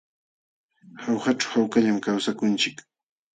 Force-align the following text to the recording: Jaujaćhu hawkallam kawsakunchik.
Jaujaćhu 1.01 1.45
hawkallam 1.53 1.97
kawsakunchik. 2.05 2.75